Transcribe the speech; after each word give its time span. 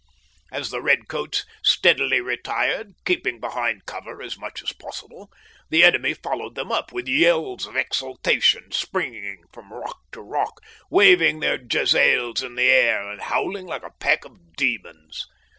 As 0.51 0.71
the 0.71 0.81
redcoats 0.81 1.45
steadily 1.63 2.21
retired, 2.21 2.93
keeping 3.05 3.39
behind 3.39 3.85
cover 3.85 4.19
as 4.23 4.35
much 4.35 4.63
as 4.63 4.71
possible, 4.71 5.31
the 5.69 5.83
enemy 5.83 6.15
followed 6.15 6.55
them 6.55 6.71
up 6.71 6.91
with 6.91 7.07
yells 7.07 7.67
of 7.67 7.75
exultation, 7.75 8.71
springing 8.71 9.43
from 9.53 9.71
rock 9.71 9.99
to 10.13 10.21
rock, 10.23 10.59
waving 10.89 11.39
their 11.39 11.59
jezails 11.59 12.41
in 12.41 12.55
the 12.55 12.67
air, 12.71 13.07
and 13.11 13.21
howling 13.21 13.67
like 13.67 13.83
a 13.83 13.91
pack 13.99 14.25
of 14.25 14.55
demons. 14.57 15.27